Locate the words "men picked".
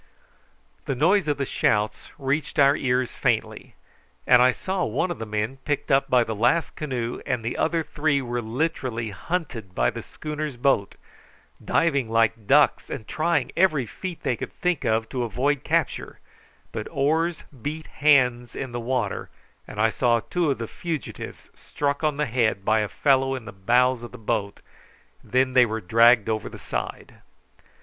5.27-5.91